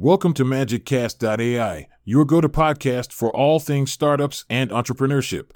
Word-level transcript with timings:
Welcome 0.00 0.32
to 0.34 0.44
MagicCast.ai, 0.44 1.88
your 2.04 2.24
go 2.24 2.40
to 2.40 2.48
podcast 2.48 3.12
for 3.12 3.34
all 3.34 3.58
things 3.58 3.90
startups 3.90 4.44
and 4.48 4.70
entrepreneurship. 4.70 5.50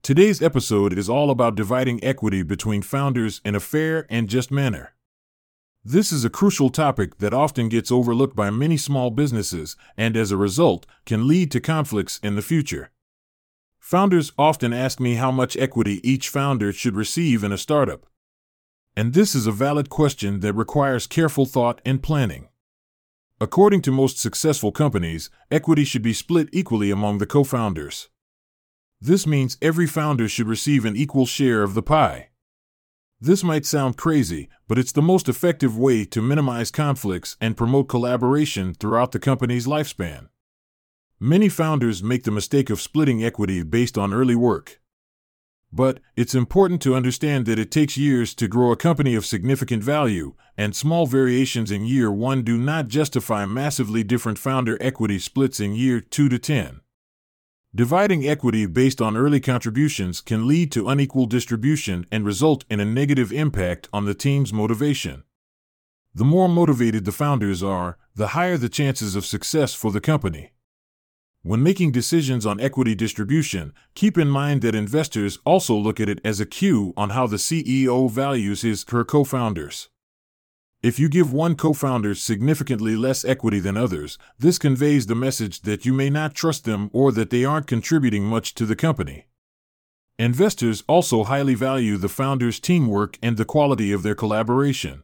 Today's 0.00 0.40
episode 0.40 0.96
is 0.96 1.08
all 1.08 1.28
about 1.28 1.56
dividing 1.56 1.98
equity 2.04 2.44
between 2.44 2.82
founders 2.82 3.40
in 3.44 3.56
a 3.56 3.60
fair 3.60 4.06
and 4.08 4.28
just 4.28 4.52
manner. 4.52 4.94
This 5.84 6.12
is 6.12 6.24
a 6.24 6.30
crucial 6.30 6.70
topic 6.70 7.18
that 7.18 7.34
often 7.34 7.68
gets 7.68 7.90
overlooked 7.90 8.36
by 8.36 8.50
many 8.50 8.76
small 8.76 9.10
businesses 9.10 9.74
and, 9.96 10.16
as 10.16 10.30
a 10.30 10.36
result, 10.36 10.86
can 11.04 11.26
lead 11.26 11.50
to 11.50 11.60
conflicts 11.60 12.20
in 12.22 12.36
the 12.36 12.42
future. 12.42 12.92
Founders 13.80 14.30
often 14.38 14.72
ask 14.72 15.00
me 15.00 15.16
how 15.16 15.32
much 15.32 15.56
equity 15.56 16.00
each 16.08 16.28
founder 16.28 16.72
should 16.72 16.94
receive 16.94 17.42
in 17.42 17.50
a 17.50 17.58
startup. 17.58 18.06
And 18.96 19.14
this 19.14 19.34
is 19.34 19.48
a 19.48 19.52
valid 19.52 19.90
question 19.90 20.38
that 20.42 20.52
requires 20.52 21.08
careful 21.08 21.44
thought 21.44 21.80
and 21.84 22.00
planning. 22.00 22.46
According 23.40 23.82
to 23.82 23.92
most 23.92 24.18
successful 24.18 24.72
companies, 24.72 25.30
equity 25.48 25.84
should 25.84 26.02
be 26.02 26.12
split 26.12 26.48
equally 26.52 26.90
among 26.90 27.18
the 27.18 27.26
co 27.26 27.44
founders. 27.44 28.08
This 29.00 29.28
means 29.28 29.56
every 29.62 29.86
founder 29.86 30.28
should 30.28 30.48
receive 30.48 30.84
an 30.84 30.96
equal 30.96 31.24
share 31.24 31.62
of 31.62 31.74
the 31.74 31.82
pie. 31.82 32.30
This 33.20 33.44
might 33.44 33.64
sound 33.64 33.96
crazy, 33.96 34.48
but 34.66 34.76
it's 34.76 34.90
the 34.90 35.02
most 35.02 35.28
effective 35.28 35.78
way 35.78 36.04
to 36.06 36.20
minimize 36.20 36.72
conflicts 36.72 37.36
and 37.40 37.56
promote 37.56 37.88
collaboration 37.88 38.74
throughout 38.74 39.12
the 39.12 39.20
company's 39.20 39.68
lifespan. 39.68 40.28
Many 41.20 41.48
founders 41.48 42.02
make 42.02 42.24
the 42.24 42.32
mistake 42.32 42.70
of 42.70 42.80
splitting 42.80 43.22
equity 43.22 43.62
based 43.62 43.96
on 43.96 44.12
early 44.12 44.36
work. 44.36 44.80
But 45.72 46.00
it's 46.16 46.34
important 46.34 46.80
to 46.82 46.94
understand 46.94 47.44
that 47.46 47.58
it 47.58 47.70
takes 47.70 47.98
years 47.98 48.34
to 48.36 48.48
grow 48.48 48.72
a 48.72 48.76
company 48.76 49.14
of 49.14 49.26
significant 49.26 49.82
value, 49.82 50.34
and 50.56 50.74
small 50.74 51.06
variations 51.06 51.70
in 51.70 51.84
year 51.84 52.10
one 52.10 52.42
do 52.42 52.56
not 52.56 52.88
justify 52.88 53.44
massively 53.44 54.02
different 54.02 54.38
founder 54.38 54.78
equity 54.80 55.18
splits 55.18 55.60
in 55.60 55.74
year 55.74 56.00
2 56.00 56.28
to 56.30 56.38
10. 56.38 56.80
Dividing 57.74 58.26
equity 58.26 58.64
based 58.64 59.02
on 59.02 59.16
early 59.16 59.40
contributions 59.40 60.22
can 60.22 60.48
lead 60.48 60.72
to 60.72 60.88
unequal 60.88 61.26
distribution 61.26 62.06
and 62.10 62.24
result 62.24 62.64
in 62.70 62.80
a 62.80 62.84
negative 62.84 63.30
impact 63.30 63.90
on 63.92 64.06
the 64.06 64.14
team's 64.14 64.54
motivation. 64.54 65.22
The 66.14 66.24
more 66.24 66.48
motivated 66.48 67.04
the 67.04 67.12
founders 67.12 67.62
are, 67.62 67.98
the 68.14 68.28
higher 68.28 68.56
the 68.56 68.70
chances 68.70 69.14
of 69.14 69.26
success 69.26 69.74
for 69.74 69.92
the 69.92 70.00
company. 70.00 70.52
When 71.48 71.62
making 71.62 71.92
decisions 71.92 72.44
on 72.44 72.60
equity 72.60 72.94
distribution, 72.94 73.72
keep 73.94 74.18
in 74.18 74.28
mind 74.28 74.60
that 74.60 74.74
investors 74.74 75.38
also 75.46 75.74
look 75.74 75.98
at 75.98 76.10
it 76.10 76.20
as 76.22 76.40
a 76.40 76.44
cue 76.44 76.92
on 76.94 77.08
how 77.08 77.26
the 77.26 77.38
CEO 77.38 78.10
values 78.10 78.60
his 78.60 78.84
her 78.90 79.02
co-founders. 79.02 79.88
If 80.82 80.98
you 80.98 81.08
give 81.08 81.32
one 81.32 81.56
co-founder 81.56 82.14
significantly 82.16 82.96
less 82.96 83.24
equity 83.24 83.60
than 83.60 83.78
others, 83.78 84.18
this 84.38 84.58
conveys 84.58 85.06
the 85.06 85.14
message 85.14 85.62
that 85.62 85.86
you 85.86 85.94
may 85.94 86.10
not 86.10 86.34
trust 86.34 86.66
them 86.66 86.90
or 86.92 87.12
that 87.12 87.30
they 87.30 87.46
aren't 87.46 87.66
contributing 87.66 88.24
much 88.24 88.52
to 88.56 88.66
the 88.66 88.76
company. 88.76 89.28
Investors 90.18 90.84
also 90.86 91.24
highly 91.24 91.54
value 91.54 91.96
the 91.96 92.10
founder's 92.10 92.60
teamwork 92.60 93.18
and 93.22 93.38
the 93.38 93.46
quality 93.46 93.90
of 93.90 94.02
their 94.02 94.14
collaboration. 94.14 95.02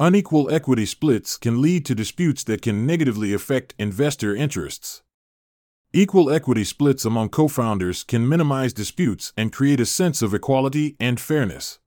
Unequal 0.00 0.50
equity 0.50 0.86
splits 0.86 1.36
can 1.36 1.60
lead 1.60 1.84
to 1.84 1.94
disputes 1.94 2.42
that 2.44 2.62
can 2.62 2.86
negatively 2.86 3.34
affect 3.34 3.74
investor 3.78 4.34
interests. 4.34 5.01
Equal 5.94 6.30
equity 6.30 6.64
splits 6.64 7.04
among 7.04 7.28
co 7.28 7.48
founders 7.48 8.02
can 8.02 8.26
minimize 8.26 8.72
disputes 8.72 9.34
and 9.36 9.52
create 9.52 9.78
a 9.78 9.84
sense 9.84 10.22
of 10.22 10.32
equality 10.32 10.96
and 10.98 11.20
fairness. 11.20 11.80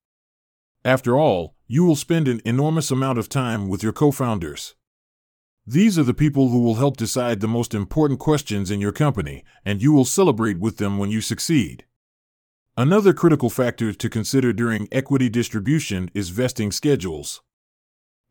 After 0.84 1.18
all, 1.18 1.56
you 1.66 1.84
will 1.86 1.96
spend 1.96 2.28
an 2.28 2.40
enormous 2.46 2.92
amount 2.92 3.18
of 3.18 3.30
time 3.30 3.68
with 3.68 3.82
your 3.82 3.94
co 3.94 4.12
founders. 4.12 4.76
These 5.66 5.98
are 5.98 6.04
the 6.04 6.14
people 6.14 6.50
who 6.50 6.62
will 6.62 6.76
help 6.76 6.98
decide 6.98 7.40
the 7.40 7.48
most 7.48 7.74
important 7.74 8.20
questions 8.20 8.70
in 8.70 8.80
your 8.80 8.92
company, 8.92 9.44
and 9.66 9.82
you 9.82 9.92
will 9.92 10.06
celebrate 10.06 10.60
with 10.60 10.78
them 10.78 11.00
when 11.00 11.10
you 11.10 11.20
succeed. 11.20 11.86
Another 12.78 13.12
critical 13.12 13.50
factor 13.50 13.92
to 13.92 14.08
consider 14.08 14.54
during 14.54 14.88
equity 14.92 15.30
distribution 15.30 16.12
is 16.14 16.30
vesting 16.30 16.72
schedules. 16.72 17.42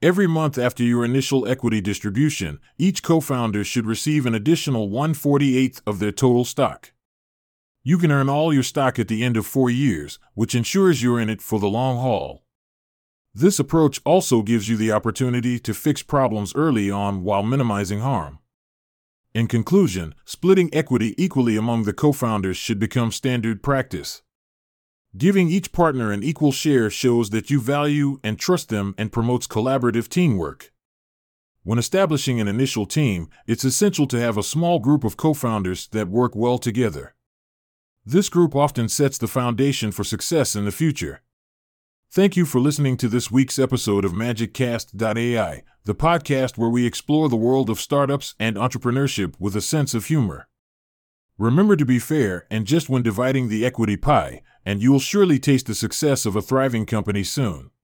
Every 0.03 0.27
month 0.27 0.59
after 0.59 0.83
your 0.83 1.05
initial 1.05 1.47
equity 1.49 1.81
distribution, 1.81 2.61
each 2.79 3.03
co 3.03 3.21
founder 3.21 3.65
should 3.65 3.87
receive 3.87 4.27
an 4.27 4.35
additional 4.35 4.91
148th 4.91 5.81
of 5.87 5.99
their 5.99 6.13
total 6.13 6.45
stock. 6.45 6.93
You 7.83 7.99
can 7.99 8.11
earn 8.11 8.29
all 8.29 8.53
your 8.53 8.63
stock 8.63 8.99
at 8.99 9.09
the 9.09 9.23
end 9.23 9.37
of 9.37 9.47
four 9.47 9.71
years, 9.71 10.19
which 10.35 10.55
ensures 10.55 11.03
you're 11.03 11.21
in 11.21 11.31
it 11.31 11.43
for 11.43 11.59
the 11.59 11.69
long 11.69 11.97
haul. 11.99 12.45
This 13.35 13.59
approach 13.59 14.01
also 14.05 14.43
gives 14.43 14.69
you 14.69 14.77
the 14.77 14.93
opportunity 14.93 15.59
to 15.59 15.75
fix 15.75 16.03
problems 16.03 16.55
early 16.55 16.91
on 16.91 17.25
while 17.25 17.43
minimizing 17.43 18.01
harm. 18.01 18.39
In 19.35 19.49
conclusion, 19.49 20.15
splitting 20.25 20.71
equity 20.73 21.15
equally 21.23 21.57
among 21.57 21.83
the 21.83 21.93
co 21.93 22.13
founders 22.13 22.57
should 22.57 22.79
become 22.79 23.11
standard 23.11 23.63
practice. 23.63 24.23
Giving 25.17 25.49
each 25.49 25.71
partner 25.71 26.11
an 26.11 26.25
equal 26.25 26.51
share 26.51 26.91
shows 26.91 27.31
that 27.31 27.49
you 27.49 27.61
value 27.61 28.19
and 28.25 28.37
trust 28.37 28.69
them 28.69 28.97
and 28.99 29.13
promotes 29.13 29.47
collaborative 29.47 30.09
teamwork. 30.09 30.73
When 31.63 31.79
establishing 31.79 32.41
an 32.41 32.49
initial 32.49 32.85
team, 32.85 33.29
it's 33.47 33.65
essential 33.65 34.09
to 34.09 34.19
have 34.19 34.37
a 34.37 34.43
small 34.43 34.81
group 34.81 35.05
of 35.05 35.17
co 35.17 35.33
founders 35.33 35.87
that 35.89 36.09
work 36.09 36.35
well 36.35 36.59
together. 36.59 37.15
This 38.05 38.29
group 38.29 38.57
often 38.57 38.89
sets 38.89 39.17
the 39.17 39.29
foundation 39.29 39.93
for 39.93 40.03
success 40.03 40.57
in 40.57 40.65
the 40.65 40.73
future. 40.73 41.23
Thank 42.11 42.37
you 42.37 42.45
for 42.45 42.61
listening 42.61 42.97
to 42.97 43.09
this 43.09 43.31
week's 43.31 43.59
episode 43.59 44.05
of 44.05 44.13
MagicCast.ai, 44.13 45.63
the 45.85 45.95
podcast 45.95 46.59
where 46.59 46.69
we 46.69 46.87
explore 46.87 47.29
the 47.29 47.37
world 47.37 47.71
of 47.71 47.81
startups 47.81 48.35
and 48.41 48.57
entrepreneurship 48.57 49.35
with 49.39 49.55
a 49.55 49.61
sense 49.61 49.95
of 49.95 50.07
humor. 50.07 50.49
Remember 51.39 51.77
to 51.77 51.85
be 51.85 51.99
fair 51.99 52.47
and 52.51 52.67
just 52.67 52.89
when 52.89 53.03
dividing 53.03 53.49
the 53.49 53.65
equity 53.65 53.97
pie, 53.97 54.43
and 54.65 54.83
you 54.83 54.93
will 54.93 55.01
surely 55.01 55.39
taste 55.39 55.67
the 55.67 55.75
success 55.75 56.27
of 56.27 56.37
a 56.37 56.43
thriving 56.43 56.87
company 56.87 57.23
soon. 57.23 57.71